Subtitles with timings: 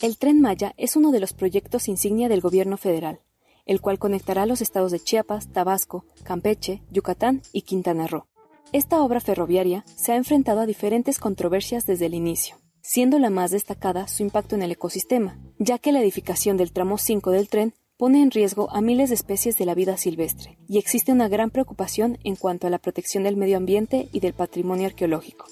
[0.00, 3.20] El Tren Maya es uno de los proyectos insignia del gobierno federal,
[3.66, 8.26] el cual conectará los estados de Chiapas, Tabasco, Campeche, Yucatán y Quintana Roo.
[8.72, 13.50] Esta obra ferroviaria se ha enfrentado a diferentes controversias desde el inicio, siendo la más
[13.50, 17.74] destacada su impacto en el ecosistema, ya que la edificación del tramo 5 del tren
[17.98, 21.50] pone en riesgo a miles de especies de la vida silvestre, y existe una gran
[21.50, 25.44] preocupación en cuanto a la protección del medio ambiente y del patrimonio arqueológico.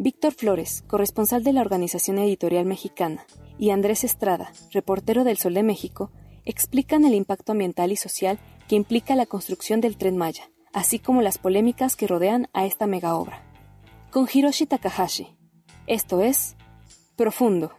[0.00, 3.26] Víctor Flores, corresponsal de la Organización Editorial Mexicana,
[3.58, 6.12] y Andrés Estrada, reportero del Sol de México,
[6.44, 11.20] explican el impacto ambiental y social que implica la construcción del tren Maya, así como
[11.20, 13.42] las polémicas que rodean a esta mega obra.
[14.12, 15.36] Con Hiroshi Takahashi.
[15.88, 16.54] Esto es
[17.16, 17.72] Profundo.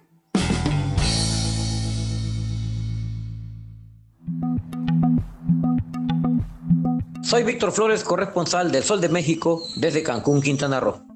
[7.21, 11.08] Soy Víctor Flores, corresponsal del Sol de México desde Cancún, Quintana Roo.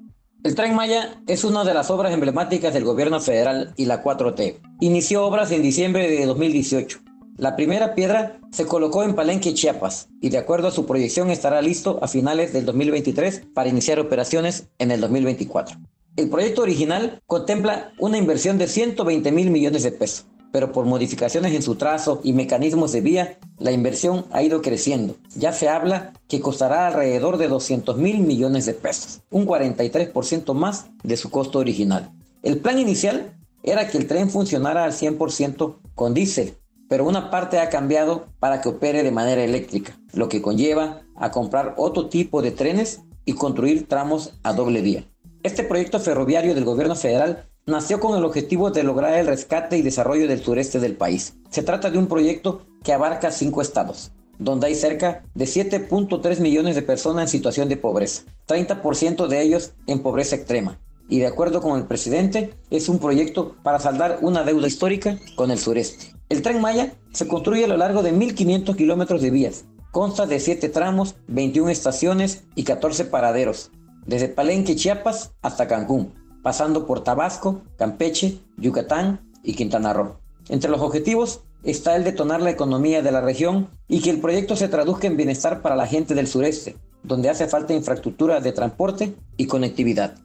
[0.44, 4.60] El Tren Maya es una de las obras emblemáticas del gobierno federal y la 4T.
[4.80, 7.00] Inició obras en diciembre de 2018.
[7.38, 11.62] La primera piedra se colocó en Palenque, Chiapas, y de acuerdo a su proyección estará
[11.62, 15.78] listo a finales del 2023 para iniciar operaciones en el 2024.
[16.16, 21.52] El proyecto original contempla una inversión de 120 mil millones de pesos pero por modificaciones
[21.52, 25.16] en su trazo y mecanismos de vía, la inversión ha ido creciendo.
[25.34, 30.86] Ya se habla que costará alrededor de 200 mil millones de pesos, un 43% más
[31.02, 32.12] de su costo original.
[32.44, 36.54] El plan inicial era que el tren funcionara al 100% con diésel,
[36.88, 41.32] pero una parte ha cambiado para que opere de manera eléctrica, lo que conlleva a
[41.32, 45.04] comprar otro tipo de trenes y construir tramos a doble vía.
[45.42, 49.82] Este proyecto ferroviario del gobierno federal nació con el objetivo de lograr el rescate y
[49.82, 51.34] desarrollo del sureste del país.
[51.50, 56.74] Se trata de un proyecto que abarca cinco estados, donde hay cerca de 7.3 millones
[56.74, 60.78] de personas en situación de pobreza, 30% de ellos en pobreza extrema.
[61.08, 65.50] Y de acuerdo con el presidente, es un proyecto para saldar una deuda histórica con
[65.50, 66.14] el sureste.
[66.30, 69.64] El tren Maya se construye a lo largo de 1.500 kilómetros de vías.
[69.90, 73.70] Consta de 7 tramos, 21 estaciones y 14 paraderos,
[74.06, 80.18] desde Palenque, Chiapas hasta Cancún pasando por Tabasco, Campeche, Yucatán y Quintana Roo.
[80.50, 84.54] Entre los objetivos está el detonar la economía de la región y que el proyecto
[84.54, 89.14] se traduzca en bienestar para la gente del sureste, donde hace falta infraestructura de transporte
[89.38, 90.16] y conectividad.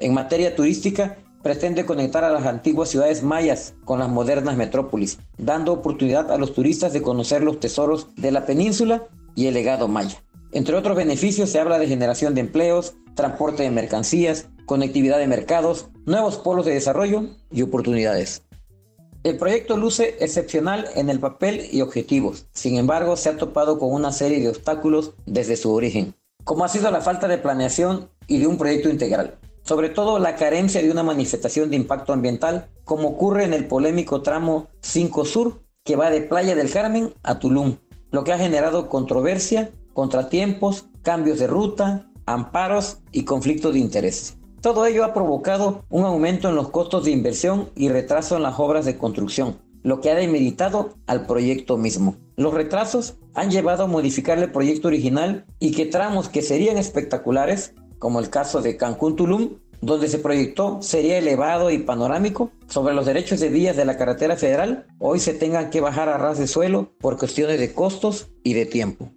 [0.00, 5.72] En materia turística, pretende conectar a las antiguas ciudades mayas con las modernas metrópolis, dando
[5.72, 9.04] oportunidad a los turistas de conocer los tesoros de la península
[9.36, 10.24] y el legado maya.
[10.50, 15.88] Entre otros beneficios se habla de generación de empleos, transporte de mercancías, conectividad de mercados,
[16.04, 18.42] nuevos polos de desarrollo y oportunidades.
[19.24, 23.92] El proyecto luce excepcional en el papel y objetivos, sin embargo se ha topado con
[23.92, 26.14] una serie de obstáculos desde su origen,
[26.44, 30.36] como ha sido la falta de planeación y de un proyecto integral, sobre todo la
[30.36, 35.62] carencia de una manifestación de impacto ambiental, como ocurre en el polémico tramo 5 Sur,
[35.82, 37.76] que va de Playa del Carmen a Tulum,
[38.10, 44.37] lo que ha generado controversia, contratiempos, cambios de ruta, amparos y conflictos de interés.
[44.60, 48.58] Todo ello ha provocado un aumento en los costos de inversión y retraso en las
[48.58, 52.16] obras de construcción, lo que ha demeritado al proyecto mismo.
[52.34, 57.74] Los retrasos han llevado a modificar el proyecto original y que tramos que serían espectaculares,
[58.00, 63.38] como el caso de Cancún-Tulum, donde se proyectó sería elevado y panorámico sobre los derechos
[63.38, 66.90] de vías de la carretera federal, hoy se tengan que bajar a ras de suelo
[66.98, 69.12] por cuestiones de costos y de tiempo.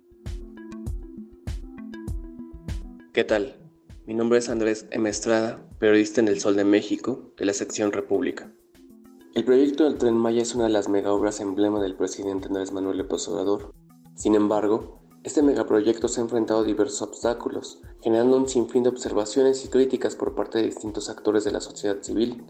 [3.12, 3.61] ¿Qué tal?
[4.12, 5.10] Mi nombre es Andrés M.
[5.10, 8.52] Estrada, periodista en El Sol de México, de la sección República.
[9.36, 12.98] El proyecto del Tren Maya es una de las megaobras emblema del presidente Andrés Manuel
[12.98, 13.74] López Obrador.
[14.16, 19.64] Sin embargo, este megaproyecto se ha enfrentado a diversos obstáculos, generando un sinfín de observaciones
[19.64, 22.44] y críticas por parte de distintos actores de la sociedad civil,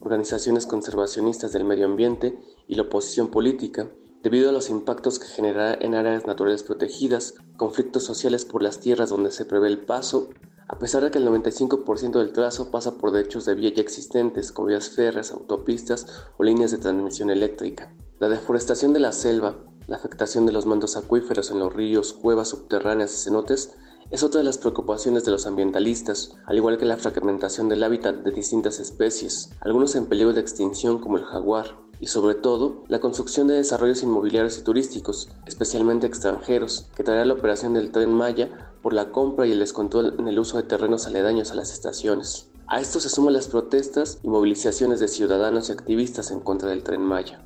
[0.00, 3.90] organizaciones conservacionistas del medio ambiente y la oposición política,
[4.22, 9.10] debido a los impactos que generará en áreas naturales protegidas, conflictos sociales por las tierras
[9.10, 10.30] donde se prevé el paso,
[10.72, 14.52] a pesar de que el 95% del trazo pasa por derechos de vía ya existentes,
[14.52, 16.06] como vías férreas, autopistas
[16.38, 17.94] o líneas de transmisión eléctrica.
[18.18, 19.54] La deforestación de la selva,
[19.86, 23.74] la afectación de los mantos acuíferos en los ríos, cuevas subterráneas y cenotes
[24.10, 28.16] es otra de las preocupaciones de los ambientalistas, al igual que la fragmentación del hábitat
[28.24, 32.98] de distintas especies, algunos en peligro de extinción como el jaguar, y sobre todo la
[32.98, 38.71] construcción de desarrollos inmobiliarios y turísticos, especialmente extranjeros, que traerá la operación del tren Maya
[38.82, 42.48] por la compra y el descontrol en el uso de terrenos aledaños a las estaciones.
[42.66, 46.82] A esto se suman las protestas y movilizaciones de ciudadanos y activistas en contra del
[46.82, 47.40] tren Maya.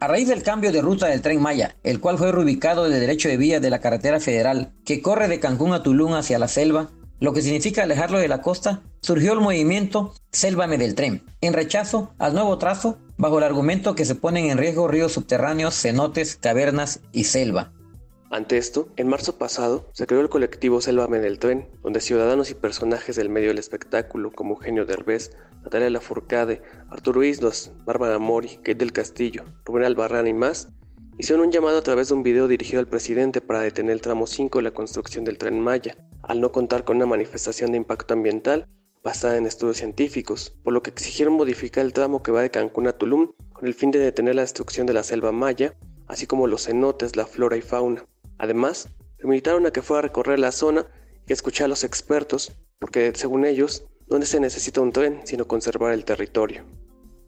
[0.00, 3.28] A raíz del cambio de ruta del tren Maya, el cual fue reubicado de derecho
[3.28, 6.90] de vía de la carretera federal que corre de Cancún a Tulum hacia la selva,
[7.20, 12.14] lo que significa alejarlo de la costa, surgió el movimiento Sélvame del tren, en rechazo
[12.18, 17.00] al nuevo trazo bajo el argumento que se ponen en riesgo ríos subterráneos, cenotes, cavernas
[17.10, 17.72] y selva.
[18.30, 22.54] Ante esto, en marzo pasado se creó el colectivo Sélvame del Tren, donde ciudadanos y
[22.54, 25.30] personajes del medio del espectáculo como Eugenio Derbez,
[25.62, 26.60] Natalia Lafourcade,
[26.90, 30.68] Arturo Islas, Bárbara Mori, Kate del Castillo, Rubén Albarrán y más,
[31.16, 34.26] hicieron un llamado a través de un video dirigido al presidente para detener el tramo
[34.26, 38.12] 5 de la construcción del tren Maya, al no contar con una manifestación de impacto
[38.12, 38.68] ambiental
[39.02, 42.88] basada en estudios científicos, por lo que exigieron modificar el tramo que va de Cancún
[42.88, 45.78] a Tulum con el fin de detener la destrucción de la selva maya,
[46.08, 48.04] así como los cenotes, la flora y fauna.
[48.38, 48.88] Además,
[49.18, 50.86] limitaron a que fuera a recorrer la zona
[51.26, 55.92] y escuchar a los expertos, porque según ellos, no se necesita un tren, sino conservar
[55.92, 56.64] el territorio.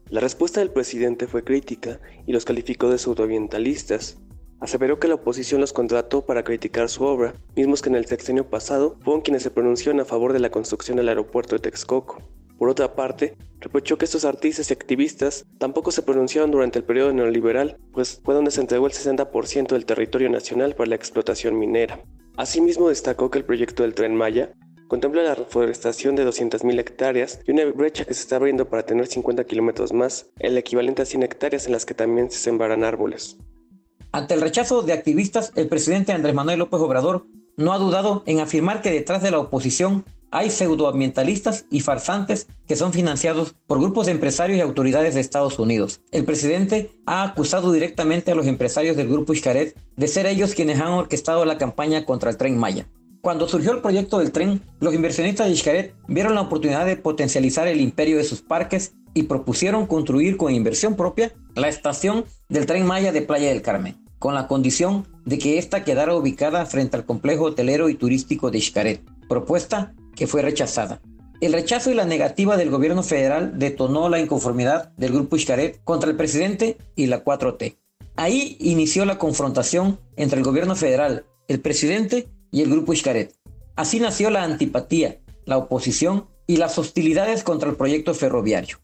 [0.09, 4.17] La respuesta del presidente fue crítica y los calificó de pseudoambientalistas,
[4.61, 8.47] Aseveró que la oposición los contrató para criticar su obra, mismos que en el sexenio
[8.47, 12.19] pasado fueron quienes se pronunció a favor de la construcción del aeropuerto de Texcoco.
[12.61, 17.11] Por otra parte, reprochó que estos artistas y activistas tampoco se pronunciaron durante el periodo
[17.11, 22.03] neoliberal, pues fue donde se entregó el 60% del territorio nacional para la explotación minera.
[22.37, 24.53] Asimismo, destacó que el proyecto del tren Maya
[24.87, 29.07] contempla la reforestación de 200.000 hectáreas y una brecha que se está abriendo para tener
[29.07, 33.39] 50 kilómetros más, el equivalente a 100 hectáreas en las que también se sembrarán árboles.
[34.11, 37.25] Ante el rechazo de activistas, el presidente Andrés Manuel López Obrador
[37.61, 42.77] no ha dudado en afirmar que detrás de la oposición hay pseudoambientalistas y farsantes que
[42.77, 46.01] son financiados por grupos de empresarios y autoridades de Estados Unidos.
[46.11, 50.79] El presidente ha acusado directamente a los empresarios del grupo Xcaret de ser ellos quienes
[50.79, 52.87] han orquestado la campaña contra el tren Maya.
[53.21, 57.67] Cuando surgió el proyecto del tren, los inversionistas de Xcaret vieron la oportunidad de potencializar
[57.67, 62.85] el imperio de sus parques y propusieron construir con inversión propia la estación del tren
[62.85, 67.07] Maya de Playa del Carmen con la condición de que ésta quedara ubicada frente al
[67.07, 71.01] complejo hotelero y turístico de Xcaret, propuesta que fue rechazada.
[71.41, 76.11] El rechazo y la negativa del gobierno federal detonó la inconformidad del grupo Xcaret contra
[76.11, 77.77] el presidente y la 4T.
[78.15, 83.33] Ahí inició la confrontación entre el gobierno federal, el presidente y el grupo Xcaret.
[83.75, 88.77] Así nació la antipatía, la oposición y las hostilidades contra el proyecto ferroviario.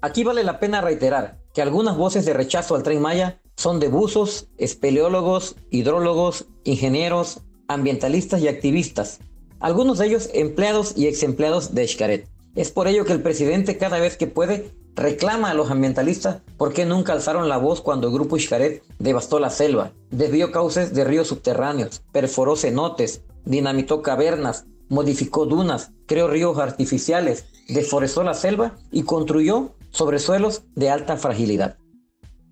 [0.00, 3.88] Aquí vale la pena reiterar que algunas voces de rechazo al tren Maya son de
[3.88, 9.20] buzos, espeleólogos, hidrólogos, ingenieros, ambientalistas y activistas,
[9.60, 12.28] algunos de ellos empleados y exempleados de Xcaret.
[12.56, 16.72] Es por ello que el presidente cada vez que puede reclama a los ambientalistas por
[16.72, 21.04] qué nunca alzaron la voz cuando el grupo Xcaret devastó la selva, desvió cauces de
[21.04, 29.04] ríos subterráneos, perforó cenotes, dinamitó cavernas, modificó dunas, creó ríos artificiales, deforestó la selva y
[29.04, 31.76] construyó sobre suelos de alta fragilidad.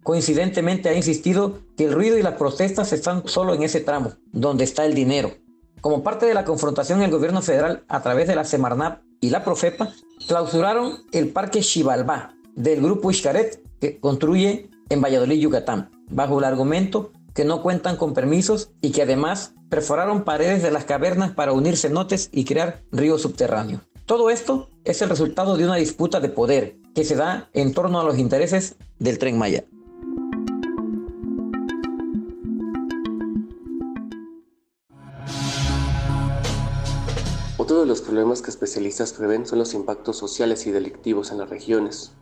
[0.08, 4.64] Coincidentemente ha insistido que el ruido y las protestas están solo en ese tramo, donde
[4.64, 5.32] está el dinero.
[5.82, 9.44] Como parte de la confrontación, el gobierno federal, a través de la Semarnap y la
[9.44, 9.92] Profepa,
[10.26, 17.12] clausuraron el parque Xibalbá del grupo Xcaret que construye en Valladolid, Yucatán, bajo el argumento
[17.34, 21.76] que no cuentan con permisos y que además perforaron paredes de las cavernas para unir
[21.76, 23.82] cenotes y crear ríos subterráneos.
[24.06, 28.00] Todo esto es el resultado de una disputa de poder que se da en torno
[28.00, 29.66] a los intereses del tren Maya.
[37.68, 41.50] Otro de los problemas que especialistas prevén son los impactos sociales y delictivos en las
[41.50, 42.12] regiones.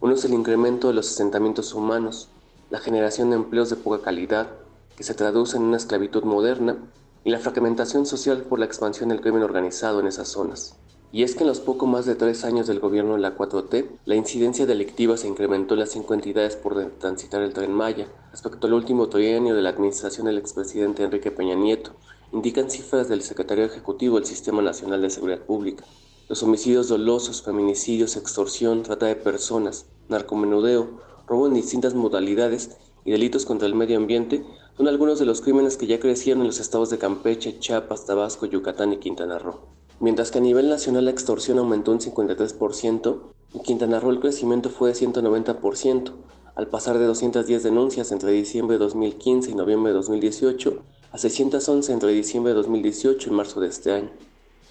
[0.00, 2.30] Uno es el incremento de los asentamientos humanos,
[2.70, 4.48] la generación de empleos de poca calidad,
[4.96, 6.78] que se traduce en una esclavitud moderna,
[7.22, 10.78] y la fragmentación social por la expansión del crimen organizado en esas zonas.
[11.12, 13.86] Y es que en los poco más de tres años del gobierno de la 4T,
[14.06, 18.66] la incidencia delictiva se incrementó en las cinco entidades por transitar el tren Maya, respecto
[18.66, 21.92] al último trienio de la administración del expresidente Enrique Peña Nieto,
[22.34, 25.84] indican cifras del Secretario Ejecutivo del Sistema Nacional de Seguridad Pública.
[26.28, 30.98] Los homicidios dolosos, feminicidios, extorsión, trata de personas, narcomenudeo,
[31.28, 34.44] robo en distintas modalidades y delitos contra el medio ambiente
[34.76, 38.46] son algunos de los crímenes que ya crecieron en los estados de Campeche, Chiapas, Tabasco,
[38.46, 39.60] Yucatán y Quintana Roo.
[40.00, 43.20] Mientras que a nivel nacional la extorsión aumentó un 53%,
[43.54, 46.12] en Quintana Roo el crecimiento fue de 190%,
[46.56, 50.82] al pasar de 210 denuncias entre diciembre de 2015 y noviembre de 2018
[51.14, 54.10] a 611 entre diciembre de 2018 y marzo de este año.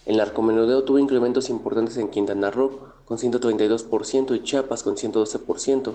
[0.05, 5.93] El narcomenudeo tuvo incrementos importantes en Quintana Roo con 132% y Chiapas con 112%,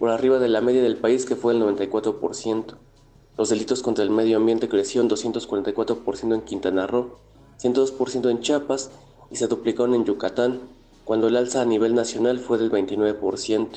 [0.00, 2.74] por arriba de la media del país que fue el 94%.
[3.38, 7.14] Los delitos contra el medio ambiente crecieron 244% en Quintana Roo,
[7.62, 8.90] 102% en Chiapas
[9.30, 10.58] y se duplicaron en Yucatán,
[11.04, 13.68] cuando el alza a nivel nacional fue del 29%.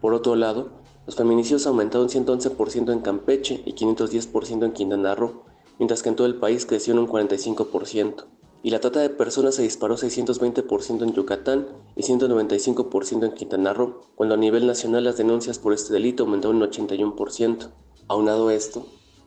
[0.00, 0.70] Por otro lado,
[1.06, 5.42] los feminicidios aumentaron 111% en Campeche y 510% en Quintana Roo,
[5.78, 8.24] mientras que en todo el país crecieron un 45%.
[8.62, 14.00] Y la trata de personas se disparó 620% en Yucatán y 195% en Quintana Roo,
[14.14, 17.68] cuando a nivel nacional las denuncias por este delito aumentaron un 81%.
[18.08, 18.86] Aunado esto,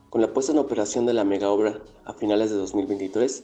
[0.09, 3.43] con la puesta en operación de la mega obra a finales de 2023,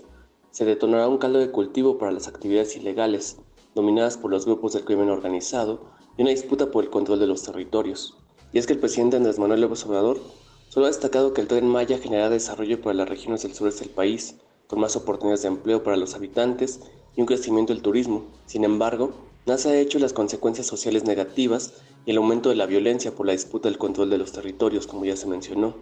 [0.50, 3.38] se detonará un caldo de cultivo para las actividades ilegales,
[3.76, 5.82] dominadas por los grupos del crimen organizado,
[6.18, 8.18] y una disputa por el control de los territorios.
[8.54, 10.22] Y es que el presidente Andrés Manuel López Obrador
[10.70, 13.94] solo ha destacado que el tren Maya generará desarrollo para las regiones del sureste del
[13.94, 14.36] país,
[14.68, 16.80] con más oportunidades de empleo para los habitantes
[17.18, 18.26] y un crecimiento del turismo.
[18.46, 19.12] Sin embargo,
[19.48, 21.74] nada se ha hecho las consecuencias sociales negativas
[22.06, 25.06] y el aumento de la violencia por la disputa del control de los territorios, como
[25.06, 25.74] ya se mencionó,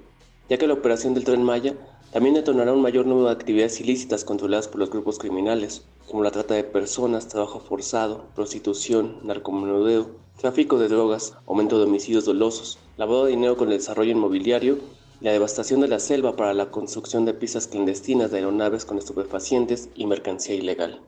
[0.50, 1.76] ya que la operación del tren Maya
[2.14, 6.32] también detonará un mayor número de actividades ilícitas controladas por los grupos criminales, como la
[6.32, 10.10] trata de personas, trabajo forzado, prostitución, narcomenudeo,
[10.42, 14.80] tráfico de drogas, aumento de homicidios dolosos, lavado de dinero con el desarrollo inmobiliario
[15.22, 19.90] la devastación de la selva para la construcción de pistas clandestinas de aeronaves con estupefacientes
[19.94, 21.00] y mercancía ilegal.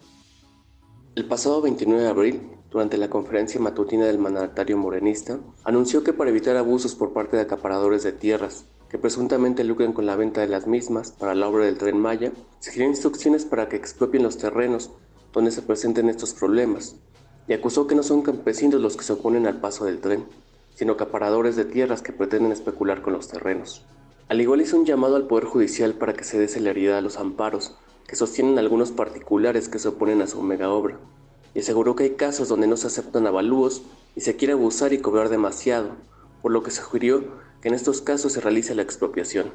[1.16, 6.30] El pasado 29 de abril, durante la conferencia matutina del mandatario morenista, anunció que para
[6.30, 10.48] evitar abusos por parte de acaparadores de tierras, que presuntamente lucran con la venta de
[10.48, 14.92] las mismas para la obra del tren Maya, sugirió instrucciones para que expropien los terrenos
[15.32, 16.98] donde se presenten estos problemas,
[17.48, 20.26] y acusó que no son campesinos los que se oponen al paso del tren,
[20.76, 23.84] sino acaparadores de tierras que pretenden especular con los terrenos.
[24.30, 27.18] Al igual hizo un llamado al Poder Judicial para que se dé celeridad a los
[27.18, 27.76] amparos
[28.08, 30.98] que sostienen algunos particulares que se oponen a su mega obra,
[31.54, 33.84] y aseguró que hay casos donde no se aceptan avalúos
[34.16, 35.92] y se quiere abusar y cobrar demasiado,
[36.42, 37.24] por lo que sugirió
[37.62, 39.52] que en estos casos se realice la expropiación.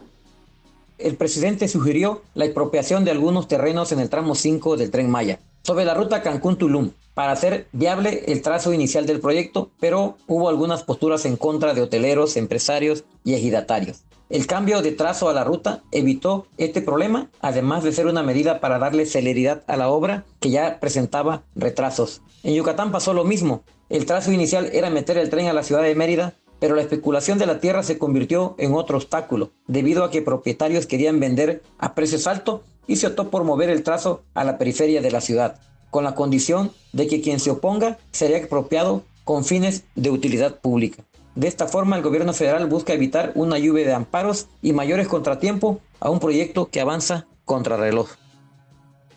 [0.99, 5.39] El presidente sugirió la expropiación de algunos terrenos en el tramo 5 del tren Maya,
[5.69, 10.83] sobre la ruta Cancún-Tulum, para hacer viable el trazo inicial del proyecto, pero hubo algunas
[10.83, 14.05] posturas en contra de hoteleros, empresarios y ejidatarios.
[14.31, 18.61] El cambio de trazo a la ruta evitó este problema, además de ser una medida
[18.61, 22.23] para darle celeridad a la obra que ya presentaba retrasos.
[22.43, 23.63] En Yucatán pasó lo mismo.
[23.91, 27.39] El trazo inicial era meter el tren a la ciudad de Mérida, pero la especulación
[27.39, 31.95] de la tierra se convirtió en otro obstáculo, debido a que propietarios querían vender a
[31.95, 35.61] precios altos y se optó por mover el trazo a la periferia de la ciudad,
[35.91, 41.05] con la condición de que quien se oponga sería expropiado con fines de utilidad pública.
[41.35, 45.79] De esta forma, el gobierno federal busca evitar una lluvia de amparos y mayores contratiempos
[46.01, 48.09] a un proyecto que avanza contra reloj.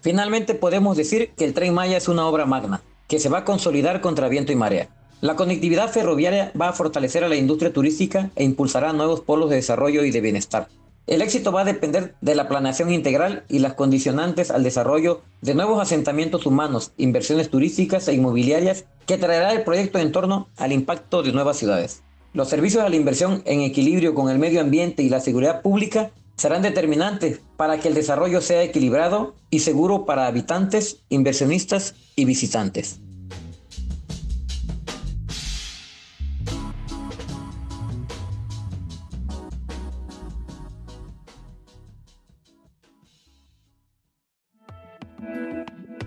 [0.01, 3.45] Finalmente, podemos decir que el Tren Maya es una obra magna, que se va a
[3.45, 4.89] consolidar contra viento y marea.
[5.21, 9.57] La conectividad ferroviaria va a fortalecer a la industria turística e impulsará nuevos polos de
[9.57, 10.67] desarrollo y de bienestar.
[11.05, 15.53] El éxito va a depender de la planeación integral y las condicionantes al desarrollo de
[15.53, 21.21] nuevos asentamientos humanos, inversiones turísticas e inmobiliarias que traerá el proyecto en torno al impacto
[21.21, 22.01] de nuevas ciudades.
[22.33, 26.09] Los servicios a la inversión en equilibrio con el medio ambiente y la seguridad pública
[26.35, 33.01] serán determinantes para que el desarrollo sea equilibrado y seguro para habitantes, inversionistas y visitantes.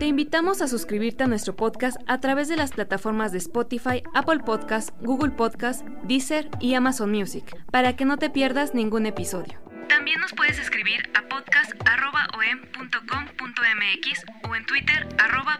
[0.04, 4.40] Te invitamos a suscribirte a nuestro podcast a través de las plataformas de Spotify, Apple
[4.40, 9.58] Podcast, Google Podcast, Deezer y Amazon Music, para que no te pierdas ningún episodio.
[9.88, 15.08] También nos puedes escribir a podcast.om.com.mx o en Twitter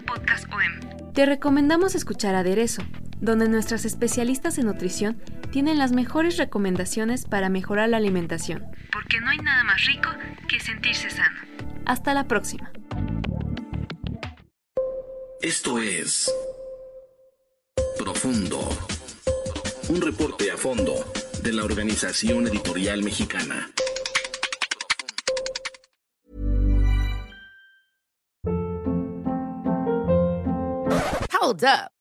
[0.05, 1.13] podcastom.
[1.15, 2.83] Te recomendamos escuchar Aderezo,
[3.23, 5.23] donde nuestras especialistas en nutrición
[5.53, 8.67] tienen las mejores recomendaciones para mejorar la alimentación.
[8.93, 10.11] Porque no hay nada más rico
[10.47, 11.41] que sentirse sano.
[11.87, 12.71] Hasta la próxima.
[15.45, 16.35] Esto es
[17.99, 18.67] Profundo.
[19.91, 21.05] Un reporte a fondo
[21.43, 23.71] de la Organización Editorial Mexicana.
[31.31, 31.94] Hold up.